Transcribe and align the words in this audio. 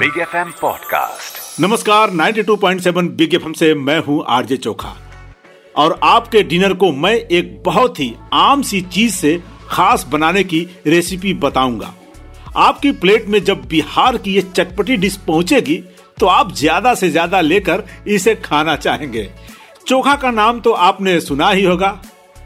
Big 0.00 0.16
F 0.18 0.36
M 0.36 0.50
podcast 0.60 1.60
नमस्कार 1.60 2.10
92.7 2.10 3.08
big 3.16 3.34
FM 3.34 3.52
से 3.52 3.72
मैं 3.74 3.98
हूँ 4.02 4.22
आरजे 4.28 4.56
चोखा। 4.56 4.94
और 5.74 5.98
आपके 6.02 6.42
डिनर 6.42 6.74
को 6.74 6.90
मैं 6.92 7.12
एक 7.12 7.62
बहुत 7.62 8.00
ही 8.00 8.14
आम 8.32 8.62
सी 8.62 8.80
चीज़ 8.82 9.14
से 9.14 9.36
खास 9.68 10.06
बनाने 10.12 10.44
की 10.44 10.60
रेसिपी 10.86 11.34
बताऊँगा। 11.34 11.92
आपकी 12.56 12.92
प्लेट 12.92 13.26
में 13.26 13.42
जब 13.44 13.66
बिहार 13.68 14.16
की 14.16 14.34
ये 14.34 14.42
चटपटी 14.54 14.96
डिश 14.96 15.16
पहुंचेगी 15.26 15.76
तो 16.20 16.26
आप 16.26 16.54
ज़्यादा 16.54 16.94
से 16.94 17.10
ज़्यादा 17.10 17.40
लेकर 17.40 17.84
इसे 18.08 18.34
खाना 18.44 18.76
चाहेंगे। 18.76 19.28
चोखा 19.86 20.14
का 20.14 20.30
नाम 20.30 20.60
तो 20.60 20.72
आपने 20.88 21.20
सुना 21.20 21.50
ही 21.50 21.64
होगा। 21.64 22.00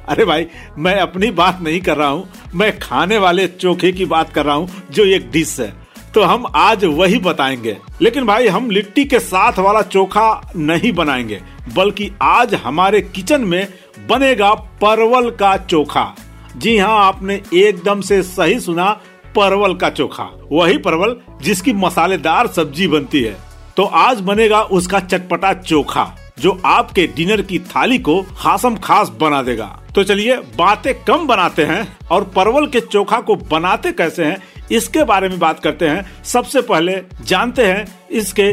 अरे 0.08 0.24
भाई, 0.24 0.46
मैं 0.78 0.96
अपनी 0.96 1.30
बात 1.32 1.60
नहीं 1.62 1.80
कर 1.80 1.96
रहा 1.96 2.08
हूँ, 2.08 2.28
मैं 2.54 2.78
खाने 2.78 3.18
वाले 3.18 3.46
चोखे 3.48 3.92
की 3.92 4.04
बात 4.06 4.32
कर 4.32 4.44
रहा 4.44 4.54
हूँ, 4.54 4.68
जो 4.90 5.04
एक 5.06 5.30
डिश 5.30 5.58
है। 5.60 5.83
तो 6.14 6.22
हम 6.22 6.44
आज 6.54 6.84
वही 6.84 7.18
बताएँगे। 7.18 7.76
लेकिन 8.02 8.26
भाई, 8.26 8.46
हम 8.46 8.70
लिट्टी 8.70 9.04
के 9.04 9.18
साथ 9.18 9.58
वाला 9.58 9.82
चोखा 9.82 10.52
नहीं 10.56 10.92
बनाएँगे, 10.92 11.40
बल्कि 11.74 12.10
आज 12.22 12.54
हमारे 12.54 13.00
किचन 13.00 13.40
में 13.40 13.66
बनेगा 14.10 14.52
परवल 14.54 15.30
का 15.30 15.56
चोखा। 15.56 16.14
जी 16.56 16.76
हाँ 16.78 16.98
आपने 16.98 17.40
एकदम 17.54 18.00
से 18.00 18.22
सही 18.22 18.60
सुना, 18.60 18.90
परवल 19.36 19.74
का 19.74 19.90
चोखा। 19.90 20.28
वही 20.52 20.78
परवल 20.78 21.16
जिसकी 21.42 21.72
मसालेदार 21.72 22.46
सब्ज़ी 22.46 22.88
बनती 22.88 23.22
है। 23.22 23.36
तो 23.76 23.84
आज 23.84 24.20
बनेगा 24.20 24.62
उसका 24.62 25.00
चटपटा 25.00 25.52
चोखा, 25.52 26.10
जो 26.38 26.60
आपके 26.64 27.06
डिनर 27.06 27.42
की 27.42 27.58
थाली 27.58 27.98
को 27.98 28.22
खासम 28.38 28.76
खास 28.76 29.08
बना 29.08 29.42
देगा। 29.42 29.78
तो 29.94 30.02
चलिए 30.04 30.36
बातें 30.56 30.92
कम 31.04 31.26
बनाते 31.26 31.64
हैं 31.64 31.86
और 32.12 32.24
परवल 32.36 32.66
के 32.66 32.80
चोखा 32.82 33.20
को 33.20 33.34
बनाते 33.50 33.90
कैसे 33.92 34.24
हैं 34.24 34.66
इसके 34.72 35.04
बारे 35.04 35.28
में 35.28 35.38
बात 35.38 35.60
करते 35.60 35.88
हैं। 35.88 36.22
सबसे 36.24 36.60
पहले 36.62 36.94
जानते 37.26 37.66
हैं 37.66 38.08
इसके 38.12 38.48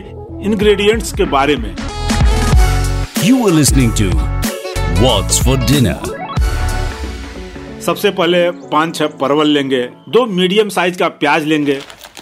इंग्रेडिएंट्स 0.45 1.13
के 1.13 1.25
बारे 1.27 1.55
में। 1.55 1.75
You 3.23 3.39
are 3.47 3.53
listening 3.53 3.95
to 3.97 4.11
What's 5.01 5.43
for 5.45 5.57
dinner 5.65 6.19
सबसे 7.81 8.11
पहले 8.11 8.49
पाँच 8.51 8.95
छह 8.95 9.07
परवल 9.21 9.47
लेंगे 9.49 9.81
दो 10.09 10.25
मीडियम 10.27 10.69
साइज़ 10.69 10.97
का 10.99 11.07
प्याज 11.09 11.45
लेंगे 11.45 11.79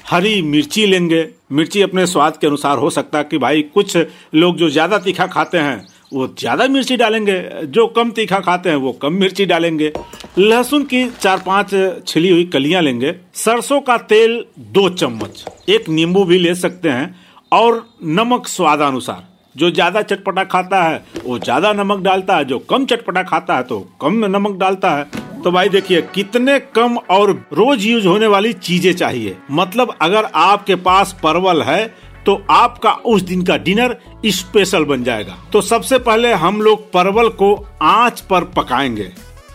हरी 0.09 0.41
मिर्ची 0.41 0.85
लेंगे। 0.85 1.27
मिर्ची 1.51 1.81
अपने 1.81 2.05
स्वाद 2.07 2.37
के 2.37 2.47
अनुसार 2.47 2.77
हो 2.77 2.89
सकता 2.89 3.17
है 3.17 3.23
कि 3.23 3.37
भाई 3.37 3.61
कुछ 3.73 3.97
लोग 4.35 4.57
जो 4.57 4.69
ज़्यादा 4.69 4.97
तीखा 4.99 5.25
खाते 5.27 5.57
हैं 5.57 5.87
वो 6.11 6.27
ज़्यादा 6.39 6.67
मिर्ची 6.67 6.95
डालेंगे, 6.97 7.41
जो 7.65 7.85
कम 7.87 8.11
तीखा 8.11 8.39
खाते 8.39 8.69
हैं 8.69 8.75
वो 8.77 8.91
कम 8.93 9.13
मिर्ची 9.13 9.45
डालेंगे। 9.45 9.91
लहसुन 10.37 10.83
की 10.83 11.05
चार 11.11 11.43
पाँच 11.45 11.73
छिली 12.07 12.29
हुई 12.29 12.45
कलियाँ 12.45 12.81
लेंगे। 12.81 13.13
सरसों 13.35 13.79
का 13.81 13.97
तेल 13.99 14.43
दो 14.69 14.87
चम्मच, 14.91 15.45
एक 15.69 15.89
नींबू 15.89 16.23
भी 16.23 16.39
ले 16.39 16.55
सकते 16.55 16.89
हैं, 16.89 17.15
और 17.51 17.85
नमक 18.03 18.47
स्वादानुसार। 18.47 19.27
जो 19.55 19.69
ज़्यादा 19.71 20.01
चटपटा 20.01 20.43
खाता 20.45 20.81
है, 20.83 21.03
वो 21.25 21.37
ज़्यादा 21.39 21.73
नमक 21.73 21.99
डालता 21.99 22.35
है, 22.37 22.45
जो 22.45 22.59
कम 22.61 22.85
चटपटा 22.85 23.23
खाता 23.23 23.55
है 23.57 23.63
तो 23.63 23.79
कम 24.01 24.25
नमक 24.27 24.57
डालता 24.57 24.91
है। 24.91 25.27
तो 25.41 25.51
भाई 25.51 25.69
देखिए, 25.69 26.01
कितने 26.15 26.59
कम 26.75 26.97
और 27.09 27.31
रोज 27.53 27.85
यूज़ 27.85 28.07
होने 28.07 28.27
वाली 28.27 28.53
चीज़ें 28.53 28.93
चाहिए। 28.93 29.37
मतलब 29.51 29.95
अगर 30.01 30.25
आपके 30.35 30.75
पास 30.77 31.15
परवल 31.23 31.61
है 31.63 31.85
तो 32.29 32.41
आपका 32.49 32.91
उस 33.05 33.21
दिन 33.21 33.41
का 33.41 33.55
डिनर 33.57 33.95
स्पेशल 34.25 34.83
बन 34.85 35.03
जाएगा। 35.03 35.37
तो 35.53 35.61
सबसे 35.61 35.97
पहले 35.99 36.33
हम 36.33 36.61
लोग 36.61 36.81
परवल 36.91 37.29
को 37.29 37.53
आँच 37.81 38.19
पर 38.21 38.43
पकाएँगे। 38.55 39.09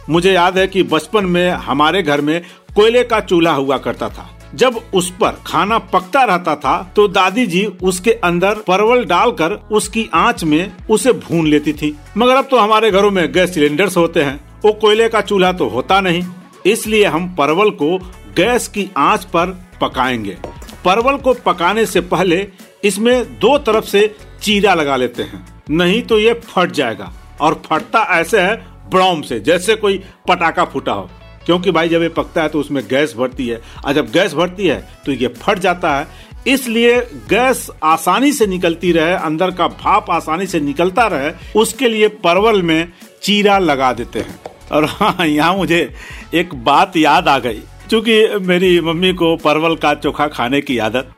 मुझे 0.08 0.32
याद 0.32 0.58
है 0.58 0.66
कि 0.66 0.82
बचपन 0.82 1.26
में 1.26 1.50
हमारे 1.50 2.02
घर 2.02 2.20
में 2.20 2.40
कोयले 2.76 3.02
का 3.04 3.20
चूल्हा 3.20 3.52
हुआ 3.52 3.78
करता 3.78 4.08
था। 4.08 4.28
जब 4.54 4.80
उस 4.94 5.10
पर 5.10 5.36
खाना 5.46 5.78
पकता 5.78 6.22
रहता 6.24 6.54
था 6.56 6.76
तो 6.96 7.06
दादी 7.08 7.46
जी 7.46 7.64
उसके 7.82 8.12
अंदर 8.24 8.54
परवल 8.66 9.04
डालकर 9.04 9.52
उसकी 9.72 10.08
आँच 10.14 10.44
में 10.44 10.72
उसे 10.90 11.12
भून 11.12 11.46
लेती 11.46 11.72
थी। 11.72 11.96
मगर 12.16 12.36
अब 12.36 12.48
तो 12.50 12.58
हमारे 12.58 12.90
घरों 12.90 13.10
में 13.10 13.32
गैस 13.32 13.54
सिलेंडर्स 13.54 13.96
होते 13.96 14.22
हैं, 14.22 14.40
वो 14.64 14.72
कोयले 14.72 15.08
का 15.08 15.20
चूल्हा 15.20 15.52
तो 15.52 15.68
होता 15.68 16.00
नहीं। 16.00 16.24
इसलिए 16.66 17.04
हम 17.04 17.34
परवल 17.34 17.70
को 17.72 17.96
गैस 18.36 18.68
की 18.68 18.90
आँच 18.96 19.24
पर 19.26 19.58
पकाएँगे। 19.80 20.36
परवल 20.84 21.16
को 21.16 21.34
पकाने 21.34 21.86
से 21.86 22.00
पहले 22.00 22.46
इसमें 22.84 23.38
दो 23.38 23.58
तरफ़ 23.58 23.84
से 23.84 24.14
चीरा 24.42 24.74
लगा 24.74 24.96
लेते 24.96 25.22
हैं। 25.22 25.46
नहीं 25.70 26.02
तो 26.02 26.18
ये 26.18 26.32
फट 26.34 26.70
जाएगा। 26.70 27.12
और 27.40 27.62
फटता 27.66 28.02
ऐसे 28.10 28.40
है 28.40 28.56
ब्रॉम 28.90 29.22
से, 29.22 29.40
जैसे 29.40 29.74
कोई 29.76 29.98
पटाखा 30.28 30.64
फूटा 30.64 30.92
हो। 30.92 31.10
क्योंकि 31.46 31.70
भाई 31.70 31.88
जब 31.88 32.02
ये 32.02 32.08
पकता 32.08 32.42
है 32.42 32.48
तो 32.48 32.60
उसमें 32.60 32.82
गैस 32.88 33.14
भरती 33.18 33.48
है। 33.48 33.60
और 33.84 33.92
जब 33.92 34.10
गैस 34.10 34.34
भरती 34.34 34.66
है 34.66 34.88
तो 35.06 35.12
ये 35.12 35.28
फट 35.28 35.58
जाता 35.58 35.96
है। 35.96 36.06
इसलिए 36.46 37.00
गैस 37.28 37.70
आसानी 37.84 38.32
से 38.32 38.46
निकलती 38.46 38.92
रहे, 38.92 39.12
अंदर 39.12 39.50
का 39.50 39.68
भाप 39.68 40.10
आसानी 40.10 40.46
से 40.46 40.60
निकलता 40.60 41.06
रहे, 41.06 41.32
उसके 41.56 41.88
लिए 41.88 42.08
परवल 42.08 42.62
में 42.62 42.92
चीरा 43.22 43.58
लगा 43.58 43.92
देते 43.92 44.18
हैं। 44.18 44.40
और 44.72 44.84
हाँ 44.84 45.26
यहाँ 45.26 45.56
मुझे 45.56 45.94
एक 46.34 46.54
बात 46.54 46.96
याद 46.96 47.28
आ 47.28 47.38
गई। 47.38 47.60
क्योंकि 47.88 48.26
मेरी 48.40 48.80
मम्मी 48.80 49.12
को 49.12 49.34
परवल 49.36 49.74
का 49.76 49.94
चोखा 49.94 50.26
खाने 50.26 50.60
की 50.60 50.78
आदत 50.78 51.12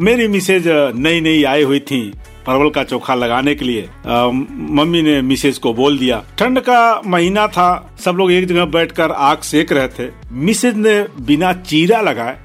मेरी 0.00 0.28
मिसेज 0.28 0.64
नई 0.96 1.20
नई 1.20 1.42
आई 1.44 1.62
हुई 1.62 1.80
थी 1.80 2.00
परवल 2.46 2.70
का 2.70 2.82
चोखा 2.84 3.14
लगाने 3.14 3.54
के 3.54 3.64
लिए। 3.64 3.88
आ, 4.06 4.26
मम्मी 4.26 5.02
ने 5.02 5.20
मिसेज 5.22 5.58
को 5.58 5.72
बोल 5.74 5.98
दिया। 5.98 6.22
ठंड 6.38 6.60
का 6.60 7.00
महीना 7.06 7.46
था 7.46 7.96
सब 8.04 8.16
लोग 8.16 8.32
एक 8.32 8.46
जगह 8.46 8.64
बैठकर 8.66 9.10
आग 9.10 9.40
सेक 9.40 9.72
रहे 9.72 9.88
थे। 9.88 10.10
मिसेज 10.32 10.76
ने 10.76 10.94
बिना 11.20 11.52
चीरा 11.52 12.00
लगाए 12.00 12.38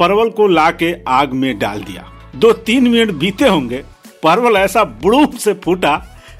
परवल 0.00 0.30
को 0.30 0.46
ला 0.46 0.70
के 0.72 0.94
आग 1.08 1.32
में 1.32 1.58
डाल 1.58 1.82
दिया। 1.82 2.10
दो 2.36 2.52
तीन 2.52 2.88
मिनट 2.88 3.10
बीते 3.10 3.48
होंगे 3.48 3.82
परवल 4.22 4.56
ऐसा 4.56 4.84
बुड़ूम 5.02 5.36
से 5.38 5.54
फूटा 5.54 5.94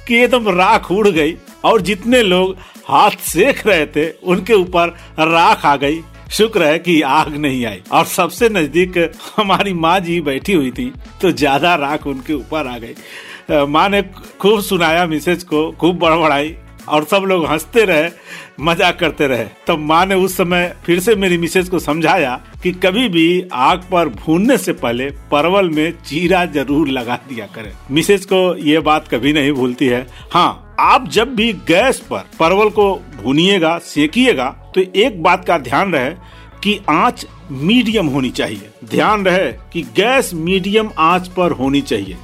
कि 0.09 0.17
एकदम 0.17 0.49
राख 0.59 0.91
उड़ 0.93 1.09
गई 1.09 1.37
और 1.65 1.81
जितने 1.81 2.23
लोग 2.23 2.57
हाथ 2.89 3.11
सेक 3.25 3.67
रहे 3.67 3.87
थे 3.87 4.09
उनके 4.25 4.55
ऊपर 4.55 4.89
राख 5.21 5.65
आ 5.67 5.77
गई। 5.77 6.01
शुक्र 6.35 6.63
है 6.63 6.79
कि 6.79 7.01
आग 7.03 7.37
नहीं 7.37 7.65
आई। 7.67 7.81
और 7.93 8.05
सबसे 8.07 8.49
नज़दीक 8.51 8.99
हमारी 9.37 9.73
माँ 9.75 9.99
जी 10.01 10.21
बैठी 10.23 10.53
हुई 10.53 10.71
थी 10.71 10.93
तो 11.23 11.31
ज़्यादा 11.33 11.75
राख 11.77 12.07
उनके 12.07 12.35
ऊपर 12.35 12.67
आ 12.67 12.77
गई। 12.79 13.65
माँ 13.67 13.89
ने 13.89 14.03
खूब 14.41 14.61
सुनाया 14.63 15.07
मिसेज 15.07 15.43
को, 15.45 15.71
खूब 15.73 15.99
बड़बड़ाई, 15.99 16.55
और 16.89 17.05
सब 17.05 17.23
लोग 17.23 17.45
हँसते 17.47 17.85
रहे, 17.85 18.09
मज़ाक 18.61 18.99
करते 18.99 19.27
रहे। 19.27 19.45
तब 19.67 19.79
माँ 19.81 20.05
ने 20.07 20.15
उस 20.15 20.37
समय 20.37 20.75
फिर 20.87 21.01
से 21.01 21.15
मेरी 21.17 21.39
मिसेज 21.39 21.69
को 21.69 21.79
समझाया 21.79 22.35
कि 22.63 22.73
कभी 22.75 23.09
भी 23.09 23.49
आग 23.53 23.85
पर 23.93 24.09
भूनने 24.17 24.57
से 24.59 24.73
पहले 24.75 25.09
परवल 25.31 25.71
में 25.71 25.93
चीरा 26.01 26.45
ज़रूर 26.47 26.89
लगा 26.89 27.17
दिया 27.29 27.47
करें। 27.55 27.73
मिसेज 27.91 28.25
को 28.25 28.57
ये 28.59 28.79
बात 28.81 29.09
कभी 29.09 29.33
नहीं 29.33 29.53
भूलती 29.53 29.87
है। 29.87 30.07
हाँ 30.33 30.64
आप 30.81 31.09
जब 31.09 31.35
भी 31.35 31.53
गैस 31.69 31.99
पर 32.01 32.25
परवल 32.39 32.71
को 32.71 32.95
भूनिएगा, 33.17 33.79
सेकिएगा 33.79 34.49
तो 34.75 34.81
एक 34.81 35.23
बात 35.23 35.45
का 35.45 35.59
ध्यान 35.59 35.93
रहे 35.93 36.11
कि 36.63 36.79
आँच 36.91 37.27
मीडियम 37.51 38.07
होनी 38.07 38.31
चाहिए। 38.31 38.71
ध्यान 38.85 39.25
रहे 39.25 39.53
कि 39.73 39.83
गैस 39.97 40.33
मीडियम 40.35 40.91
आँच 40.99 41.29
पर 41.29 41.53
होनी 41.53 41.81
चाहिए। 41.83 42.17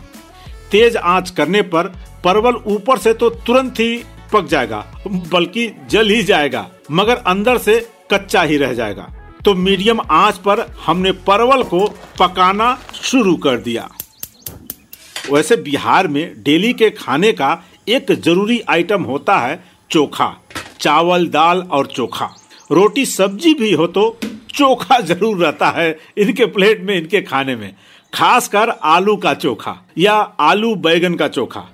तेज 0.70 0.96
आँच 0.96 1.30
करने 1.30 1.62
पर 1.64 1.86
परवल 2.24 2.56
ऊपर 2.66 2.98
से 2.98 3.12
तो 3.12 3.30
तुरंत 3.30 3.80
ही 3.80 4.02
पक 4.32 4.46
जाएगा, 4.46 4.84
बल्कि 5.06 5.70
जल 5.90 6.10
ही 6.10 6.22
जाएगा, 6.22 6.66
मगर 6.90 7.16
अंदर 7.16 7.58
से 7.58 7.78
कच्चा 8.12 8.42
ही 8.42 8.56
रह 8.56 8.74
जाएगा। 8.74 9.08
तो 9.44 9.54
मीडियम 9.54 10.00
आँच 10.00 10.38
पर 10.38 10.66
हमने 10.86 11.12
परवल 11.26 11.62
को 11.62 11.86
पकाना 12.18 12.76
शुरू 12.94 13.34
कर 13.36 13.56
दिया। 13.58 13.88
वैसे 15.30 15.56
बिहार 15.56 16.08
में 16.08 16.42
डेली 16.42 16.72
के 16.72 16.90
खाने 16.90 17.32
का 17.32 17.52
एक 17.90 18.12
ज़रूरी 18.14 18.60
आइटम 18.68 19.02
होता 19.02 19.38
है 19.38 19.62
चोखा, 19.90 20.34
चावल, 20.80 21.26
दाल 21.28 21.60
और 21.62 21.86
चोखा। 21.86 22.28
रोटी, 22.70 23.04
सब्ज़ी 23.06 23.54
भी 23.54 23.72
हो 23.72 23.86
तो 23.88 24.18
चोखा 24.54 24.98
ज़रूर 25.00 25.36
रहता 25.38 25.68
है 25.70 25.90
इनके 26.18 26.46
प्लेट 26.46 26.82
में, 26.82 26.96
इनके 26.96 27.20
खाने 27.22 27.56
में, 27.56 27.74
खासकर 28.12 28.68
आलू 28.68 29.16
का 29.16 29.34
चोखा 29.34 29.76
या 29.98 30.14
आलू 30.40 30.74
बैगन 30.76 31.14
का 31.14 31.28
चोखा। 31.28 31.64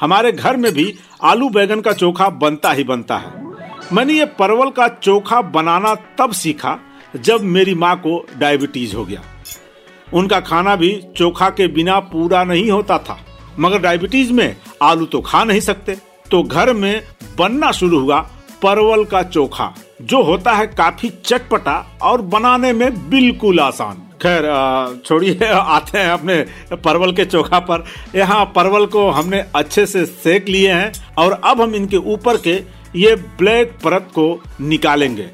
हमारे 0.00 0.32
घर 0.32 0.56
में 0.56 0.72
भी 0.72 0.92
आलू 1.22 1.48
बैगन 1.48 1.80
का 1.80 1.92
चोखा 1.92 2.28
बनता 2.30 2.72
ही 2.72 2.84
बनता 2.84 3.16
है। 3.16 3.44
मैंने 3.92 4.12
ये 4.12 4.24
परवल 4.38 4.70
का 4.70 4.88
चोखा 4.88 5.40
बनाना 5.42 5.94
तब 6.18 6.32
सीखा 6.32 6.78
जब 7.16 7.42
मेरी 7.42 7.74
माँ 7.74 7.96
को 7.96 8.24
डायबिटीज़ 8.38 8.94
हो 8.96 9.04
गया। 9.04 9.22
उनका 10.14 10.40
खाना 10.40 10.74
भी 10.76 10.90
चोखा 11.16 11.48
के 11.50 11.66
बिना 11.68 11.98
पूरा 12.02 12.42
नहीं 12.44 12.70
होता 12.70 12.98
था। 12.98 13.18
मगर 13.58 13.78
डायबिटीज़ 13.78 14.32
में 14.32 14.56
आलू 14.82 15.06
तो 15.06 15.20
खा 15.20 15.42
नहीं 15.44 15.60
सकते। 15.60 15.96
तो 16.30 16.42
घर 16.42 16.72
में 16.72 17.02
बनना 17.38 17.70
शुरू 17.72 17.98
हुआ 18.00 18.20
परवल 18.62 19.04
का 19.04 19.22
चोखा, 19.22 19.74
जो 20.02 20.22
होता 20.22 20.52
है 20.52 20.66
काफ़ी 20.66 21.08
चटपटा 21.24 21.98
और 22.02 22.22
बनाने 22.24 22.72
में 22.72 23.08
बिल्कुल 23.10 23.60
आसान। 23.60 24.02
खैर 24.22 24.42
छोड़िए, 25.06 25.38
आते 25.46 25.98
हैं 25.98 26.10
अपने 26.10 26.36
परवल 26.76 27.12
के 27.12 27.24
चोखा 27.24 27.58
पर। 27.60 27.84
यहाँ 28.14 28.44
परवल 28.56 28.86
को 28.86 29.08
हमने 29.10 29.44
अच्छे 29.54 29.86
से 29.86 30.04
सेक 30.06 30.48
लिए 30.48 30.72
हैं 30.72 30.92
और 31.18 31.40
अब 31.44 31.60
हम 31.60 31.74
इनके 31.74 31.96
ऊपर 31.96 32.36
के 32.38 32.54
ये 32.96 33.14
ब्लैक 33.38 33.72
परत 33.84 34.08
को 34.14 34.42
निकालेंगे। 34.62 35.26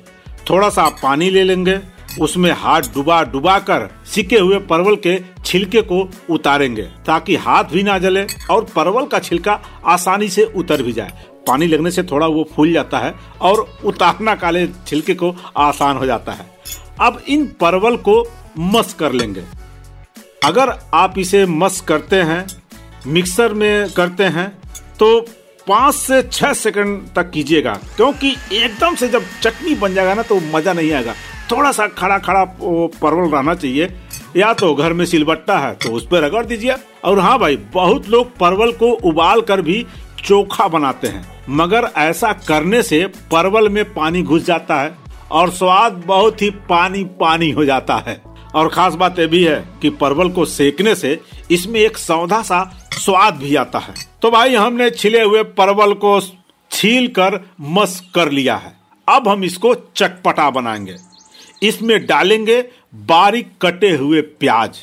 थोड़ा 0.50 0.68
सा 0.68 0.88
पानी 1.02 1.30
ले 1.30 1.42
लेंगे। 1.44 1.78
उसमें 2.20 2.50
हाथ 2.52 2.82
डुबा 2.94 3.22
डुबा 3.24 3.58
कर 3.60 3.88
सिके 4.06 4.38
हुए 4.38 4.58
परवल 4.60 4.96
के 4.96 5.18
छिलके 5.44 5.82
को 5.82 6.08
उतारेंगे, 6.30 6.82
ताकि 7.06 7.36
हाथ 7.36 7.64
भी 7.64 7.82
ना 7.82 7.98
जले 7.98 8.26
और 8.50 8.64
परवल 8.76 9.06
का 9.06 9.18
छिलका 9.20 9.60
आसानी 9.86 10.28
से 10.28 10.44
उतर 10.56 10.82
भी 10.82 10.92
जाए। 10.92 11.24
पानी 11.48 11.66
लगने 11.66 11.90
से 11.90 12.02
थोड़ा 12.02 12.26
वो 12.26 12.46
फूल 12.52 12.72
जाता 12.72 12.98
है 12.98 13.14
और 13.42 13.66
उतारना 13.84 14.34
काले 14.36 14.66
छिलके 14.86 15.14
को 15.14 15.34
आसान 15.58 15.96
हो 15.96 16.06
जाता 16.06 16.32
है। 16.32 16.46
अब 17.00 17.20
इन 17.28 17.46
परवल 17.60 17.96
को 17.98 18.22
मस 18.58 18.94
कर 18.94 19.12
लेंगे। 19.12 19.44
अगर 20.44 20.72
आप 20.94 21.18
इसे 21.18 21.44
मस 21.46 21.80
करते 21.80 22.16
हैं, 22.22 22.46
मिक्सर 23.06 23.52
में 23.54 23.90
करते 23.90 24.24
हैं 24.26 24.48
तो 24.98 25.20
पाँच 25.66 25.94
से 25.94 26.22
छह 26.22 26.52
सेकंड 26.54 27.02
तक 27.16 27.30
कीजिएगा, 27.30 27.74
क्योंकि 27.96 28.34
एकदम 28.54 28.94
से 28.94 29.08
जब 29.08 29.24
चटनी 29.42 29.74
बन 29.74 29.94
जाएगा 29.94 30.14
ना 30.14 30.22
तो 30.22 30.40
मज़ा 30.54 30.72
नहीं 30.72 30.92
आएगा। 30.92 31.14
थोड़ा 31.50 31.72
सा 31.72 31.86
खड़ा 31.88 32.18
खड़ा 32.18 32.44
परवल 32.62 33.30
रहना 33.30 33.54
चाहिए। 33.54 33.88
या 34.36 34.52
तो 34.54 34.74
घर 34.74 34.92
में 34.92 35.04
सिलबट्टा 35.06 35.58
है 35.58 35.72
तो 35.74 35.92
उस 35.92 36.06
पर 36.06 36.24
रगड़ 36.24 36.44
दीजिए। 36.46 36.74
और 37.04 37.18
हाँ 37.18 37.38
भाई, 37.38 37.56
बहुत 37.56 38.08
लोग 38.08 38.36
परवल 38.36 38.72
को 38.72 38.90
उबाल 39.04 39.40
कर 39.40 39.62
भी 39.62 39.86
चोखा 40.24 40.68
बनाते 40.68 41.08
हैं। 41.08 41.44
मगर 41.50 41.88
ऐसा 41.96 42.32
करने 42.48 42.82
से 42.82 43.06
परवल 43.30 43.68
में 43.68 43.84
पानी 43.94 44.22
घुस 44.22 44.44
जाता 44.44 44.80
है 44.80 44.94
और 45.30 45.50
स्वाद 45.50 46.02
बहुत 46.06 46.42
ही 46.42 46.50
पानी 46.50 47.04
पानी 47.20 47.50
हो 47.50 47.64
जाता 47.64 47.96
है। 48.06 48.20
और 48.54 48.68
खास 48.68 48.94
बात 48.94 49.18
यह 49.18 49.26
भी 49.26 49.44
है 49.44 49.64
कि 49.82 49.90
परवल 49.90 50.28
को 50.28 50.44
सेकने 50.44 50.94
से 50.94 51.20
इसमें 51.50 51.80
एक 51.80 51.98
सौधा 51.98 52.42
सा 52.42 52.88
स्वाद 52.92 53.34
भी 53.34 53.54
आता 53.56 53.78
है। 53.78 53.94
तो 54.22 54.30
भाई, 54.30 54.54
हमने 54.54 54.90
छिले 54.90 55.22
हुए 55.22 55.42
परवल 55.42 55.92
को 55.94 56.20
छील 56.70 57.08
कर 57.08 57.40
मस 57.60 58.00
कर 58.14 58.30
लिया 58.30 58.56
है। 58.56 58.72
अब 59.08 59.28
हम 59.28 59.44
इसको 59.44 59.74
चटपटा 59.96 60.50
बनाएँगे। 60.50 60.96
इसमें 61.62 62.04
डालेंगे 62.06 62.60
बारीक 63.06 63.50
कटे 63.62 63.90
हुए 63.92 64.20
प्याज, 64.20 64.78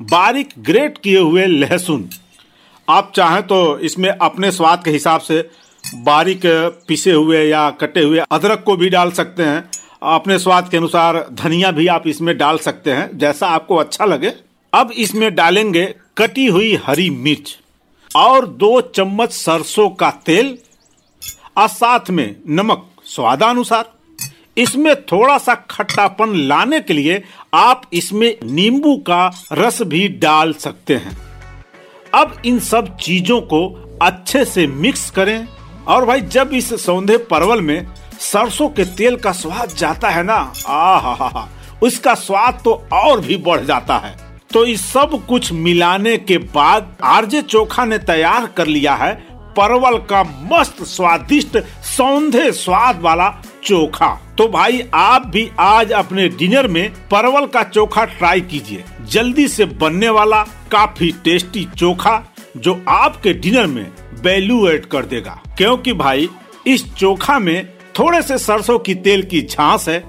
बारीक 0.00 0.48
ग्रेट 0.60 0.98
किए 0.98 1.18
हुए 1.18 1.46
लहसुन। 1.46 2.08
आप 2.88 3.12
चाहें 3.16 3.42
तो 3.44 3.78
इसमें 3.80 4.08
अपने 4.10 4.50
स्वाद 4.52 4.84
के 4.84 4.90
हिसाब 4.90 5.20
से 5.20 5.40
बारीक 5.96 6.40
पिसे 6.88 7.12
हुए 7.12 7.44
या 7.44 7.68
कटे 7.72 8.02
हुए 8.02 8.18
अदरक 8.32 8.62
को 8.66 8.76
भी 8.76 8.88
डाल 8.90 9.10
सकते 9.12 9.42
हैं। 9.42 9.70
अपने 10.10 10.38
स्वाद 10.38 10.68
के 10.68 10.76
अनुसार 10.76 11.18
धनिया 11.34 11.70
भी 11.70 11.86
आप 11.88 12.06
इसमें 12.06 12.36
डाल 12.38 12.58
सकते 12.58 12.92
हैं, 12.92 13.18
जैसा 13.18 13.48
आपको 13.48 13.76
अच्छा 13.76 14.04
लगे। 14.04 14.32
अब 14.72 14.90
इसमें 14.92 15.34
डालेंगे 15.34 15.84
कटी 16.18 16.46
हुई 16.46 16.74
हरी 16.84 17.08
मिर्च 17.10 17.56
और 18.10 18.46
दो 18.46 18.80
चम्मच 18.90 19.32
सरसों 19.32 19.88
का 19.90 20.10
तेल, 20.26 20.56
और 21.58 21.68
साथ 21.70 22.10
में 22.10 22.36
नमक 22.48 22.86
स्वादानुसार। 23.06 23.92
इसमें 24.56 24.94
थोड़ा 25.02 25.36
सा 25.38 25.54
खट्टापन 25.70 26.34
लाने 26.38 26.80
के 26.80 26.92
लिए 26.92 27.22
आप 27.54 27.82
इसमें 27.92 28.34
नींबू 28.44 28.96
का 28.96 29.26
रस 29.52 29.80
भी 29.82 30.06
डाल 30.18 30.52
सकते 30.52 30.94
हैं। 30.94 31.16
अब 32.14 32.36
इन 32.46 32.58
सब 32.58 32.96
चीज़ों 32.96 33.40
को 33.42 33.66
अच्छे 34.02 34.44
से 34.44 34.66
मिक्स 34.66 35.08
करें 35.10 35.46
और 35.88 36.04
भाई 36.04 36.20
जब 36.20 36.50
इस 36.52 36.72
सौंधे 36.84 37.16
परवल 37.30 37.60
में 37.60 37.86
सरसों 38.20 38.68
के 38.68 38.84
तेल 38.84 39.16
का 39.16 39.32
स्वाद 39.32 39.74
जाता 39.78 40.08
है 40.08 40.22
ना 40.22 40.34
आ 40.66 40.98
हा 40.98 41.14
हा 41.14 41.48
उसका 41.82 42.14
स्वाद 42.14 42.60
तो 42.64 42.72
और 42.92 43.20
भी 43.20 43.36
बढ़ 43.36 43.60
जाता 43.60 43.96
है। 43.96 44.14
तो 44.52 44.64
इस 44.64 44.84
सब 44.92 45.24
कुछ 45.28 45.52
मिलाने 45.52 46.16
के 46.16 46.38
बाद 46.38 46.96
आरजे 47.04 47.42
चोखा 47.42 47.84
ने 47.84 47.98
तैयार 47.98 48.46
कर 48.46 48.66
लिया 48.66 48.94
है 48.94 49.14
परवल 49.56 49.96
का 50.10 50.22
मस्त 50.52 50.82
स्वादिष्ट 50.84 51.58
सौंधे 51.86 52.50
स्वाद 52.52 53.00
वाला 53.00 53.28
चोखा। 53.64 54.34
तो 54.38 54.48
भाई, 54.48 54.84
आप 54.94 55.26
भी 55.26 55.50
आज 55.58 55.92
अपने 55.92 56.28
डिनर 56.28 56.68
में 56.68 56.92
परवल 56.92 57.46
का 57.46 57.62
चोखा 57.62 58.04
ट्राई 58.04 58.40
कीजिए। 58.40 58.84
जल्दी 59.08 59.48
से 59.48 59.64
बनने 59.64 60.08
वाला 60.08 60.42
काफ़ी 60.72 61.12
टेस्टी 61.24 61.68
चोखा 61.78 62.34
जो 62.56 62.84
आपके 62.88 63.32
डिनर 63.32 63.66
में 63.66 63.90
वैल्यू 64.22 64.68
एड 64.68 64.86
कर 64.86 65.04
देगा। 65.04 65.42
क्योंकि 65.56 65.92
भाई, 65.92 66.28
इस 66.66 66.94
चोखा 66.94 67.38
में 67.38 67.68
थोड़े 67.98 68.22
से 68.22 68.38
सरसों 68.38 68.78
की 68.78 68.94
तेल 68.94 69.22
की 69.22 69.42
झांस 69.42 69.88
है, 69.88 70.00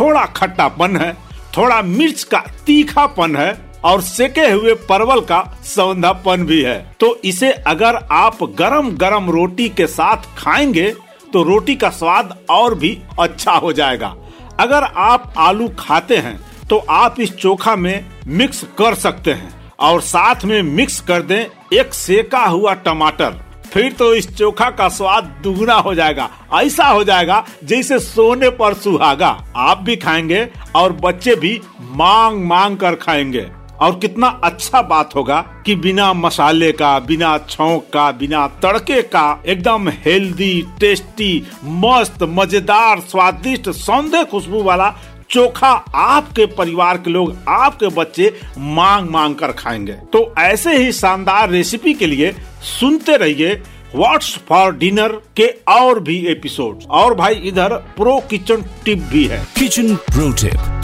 थोड़ा 0.00 0.26
खट्टापन 0.26 0.96
है, 0.96 1.16
थोड़ा 1.56 1.82
मिर्च 1.82 2.22
का 2.22 2.38
तीखापन 2.66 3.36
है 3.36 3.70
और 3.84 4.00
सेके 4.00 4.50
हुए 4.50 4.74
परवल 4.74 5.20
का 5.20 5.58
सौंधापन 5.64 6.42
भी 6.42 6.62
है। 6.62 6.96
तो 7.00 7.20
इसे 7.24 7.52
अगर 7.52 8.08
आप 8.12 8.42
गरम 8.42 8.90
गरम 8.90 9.30
रोटी 9.30 9.68
के 9.68 9.86
साथ 9.86 10.16
खाएँगे 10.16 10.94
तो 11.32 11.42
रोटी 11.42 11.74
का 11.76 11.90
स्वाद 11.90 12.36
और 12.50 12.74
भी 12.74 12.96
अच्छा 13.20 13.52
हो 13.52 13.72
जाएगा। 13.72 14.14
अगर 14.60 14.84
आप 14.84 15.32
आलू 15.38 15.68
खाते 15.78 16.16
हैं 16.16 16.38
तो 16.68 16.76
आप 16.90 17.20
इस 17.20 17.34
चोखा 17.36 17.74
में 17.76 18.04
मिक्स 18.28 18.62
कर 18.78 18.94
सकते 18.96 19.32
हैं 19.32 19.72
और 19.80 20.00
साथ 20.00 20.44
में 20.44 20.62
मिक्स 20.62 21.00
कर 21.00 21.22
दें 21.22 21.44
एक 21.72 21.94
सेका 21.94 22.44
हुआ 22.44 22.74
टमाटर। 22.76 23.44
फिर 23.66 23.92
तो 23.92 24.12
इस 24.14 24.28
चोखा 24.36 24.68
का 24.70 24.88
स्वाद 24.88 25.24
दुगना 25.42 25.74
हो 25.74 25.94
जाएगा, 25.94 26.28
ऐसा 26.54 26.86
हो 26.86 27.04
जाएगा 27.04 27.44
जैसे 27.64 27.98
सोने 27.98 28.50
पर 28.50 28.74
सुहागा। 28.74 29.28
आप 29.56 29.82
भी 29.82 29.96
खाएँगे 29.96 30.48
और 30.76 30.92
बच्चे 30.94 31.34
भी 31.34 31.60
मांग 31.80 32.44
मांग 32.44 32.76
कर 32.76 32.94
खाएँगे। 32.96 33.46
और 33.80 33.98
कितना 33.98 34.26
अच्छा 34.44 34.82
बात 34.82 35.14
होगा 35.14 35.40
कि 35.66 35.74
बिना 35.74 36.12
मसाले 36.12 36.72
का, 36.72 36.98
बिना 36.98 37.38
छौक 37.38 37.86
का, 37.92 38.10
बिना 38.12 38.46
तड़के 38.46 39.02
का, 39.02 39.42
एकदम 39.46 39.88
हेल्दी 39.88 40.64
टेस्टी 40.80 41.46
मस्त, 41.64 42.22
मज़ेदार, 42.22 43.00
स्वादिष्ट, 43.00 43.70
सौंदे 43.70 44.24
खुशबू 44.24 44.62
वाला 44.62 44.94
चोखा 45.30 45.70
आपके 45.94 46.46
परिवार 46.46 46.98
के 46.98 47.10
लोग, 47.10 47.36
आपके 47.48 47.88
बच्चे 47.88 48.40
मांग 48.58 49.08
मांग 49.10 49.34
कर 49.34 49.52
खाएँगे। 49.52 49.92
तो 49.92 50.34
ऐसे 50.38 50.76
ही 50.76 50.92
शानदार 50.92 51.50
रेसिपी 51.50 51.94
के 51.94 52.06
लिए 52.06 52.32
सुनते 52.62 53.16
रहिए 53.16 53.62
व्हाट्स 53.94 54.38
फॉर 54.48 54.74
डिनर 54.74 55.12
के 55.36 55.46
और 55.68 56.00
भी 56.00 56.16
एपिसोड 56.26 56.78
और 56.90 57.14
भाई, 57.14 57.34
इधर 57.34 57.76
प्रो 57.96 58.20
किचन 58.30 58.64
टिप 58.84 58.98
भी 58.98 59.24
है। 59.24 59.46
किचन 59.58 59.94
प्रो 59.96 60.32
टिप 60.32 60.77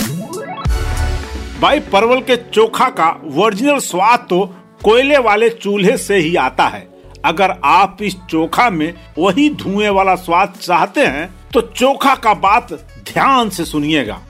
भाई 1.61 1.81
परवल 1.83 2.21
के 2.21 2.37
चोखा 2.37 2.89
का 2.91 3.09
ओरिजिनल 3.37 3.79
स्वाद 3.79 4.27
तो 4.31 4.45
कोयले 4.83 5.19
वाले 5.19 5.49
चूल्हे 5.51 5.97
से 5.99 6.17
ही 6.17 6.35
आता 6.37 6.67
है। 6.67 6.81
अगर 7.25 7.51
आप 7.65 7.99
इस 8.03 8.17
चोखा 8.31 8.69
में 8.71 8.95
वही 9.19 9.49
धुएँ 9.55 9.89
वाला 9.89 10.15
स्वाद 10.17 10.55
चाहते 10.61 11.05
हैं 11.07 11.29
तो 11.53 11.61
चोखा 11.61 12.15
का 12.15 12.33
बात 12.37 12.73
ध्यान 13.13 13.51
से 13.51 13.65
सुनिएगा। 13.65 14.21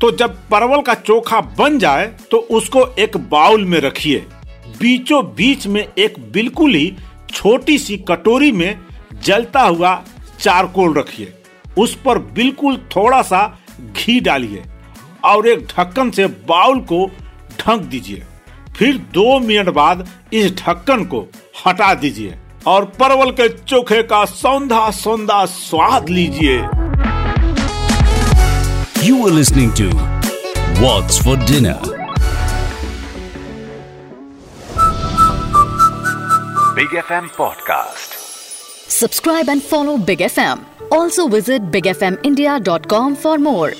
तो 0.00 0.10
जब 0.10 0.38
परवल 0.50 0.82
का 0.82 0.94
चोखा 0.94 1.40
बन 1.58 1.78
जाए 1.78 2.06
तो 2.30 2.38
उसको 2.50 2.86
एक 2.98 3.16
बाउल 3.30 3.64
में 3.64 3.78
रखिए। 3.80 4.26
बीचों 4.80 5.22
बीच 5.36 5.66
में 5.66 5.82
एक 5.82 6.18
बिल्कुल 6.32 6.74
ही 6.74 6.92
छोटी 7.32 7.78
सी 7.78 7.96
कटोरी 8.08 8.52
में 8.52 8.78
जलता 9.22 9.62
हुआ 9.62 9.94
चारकोल 10.40 10.98
रखिए। 10.98 11.32
उस 11.78 11.94
पर 11.96 12.18
बिल्कुल 12.34 12.76
थोड़ा 12.96 13.22
सा 13.22 13.46
घी 13.80 14.20
डालिए। 14.20 14.62
और 15.24 15.46
एक 15.48 15.66
ढक्कन 15.68 16.10
से 16.10 16.26
बाउल 16.48 16.80
को 16.92 17.06
ढक 17.60 17.80
दीजिए। 17.90 18.22
फिर 18.76 18.96
दो 19.14 19.38
मिनट 19.40 19.68
बाद 19.74 20.06
इस 20.32 20.52
ढक्कन 20.56 21.04
को 21.04 21.26
हटा 21.66 21.92
दीजिए 21.94 22.38
और 22.66 22.84
परवल 23.00 23.30
के 23.30 23.48
चोखे 23.48 24.02
का 24.02 24.24
सौंधा 24.24 24.90
सौंधा 24.90 25.44
स्वाद 25.46 26.08
लीजिए। 26.08 26.56
You 29.04 29.26
are 29.26 29.32
listening 29.32 29.72
to 29.72 29.88
what's 30.80 31.22
for 31.24 31.36
dinner 31.46 31.98
big 36.74 36.96
F 36.98 37.12
M 37.12 37.28
podcast 37.38 38.18
subscribe 38.90 39.48
and 39.48 39.62
follow 39.62 39.96
big 40.06 40.22
F 40.22 40.40
M 40.40 40.58
also 40.92 41.26
visit 41.28 41.62
big 41.72 41.86
F 41.86 42.04
M 42.04 42.16
India 42.24 42.58
dot 42.58 42.86
com 42.86 43.14
for 43.14 43.38
more 43.38 43.74